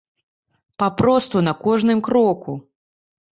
[0.83, 2.57] Папросту на кожным кроку.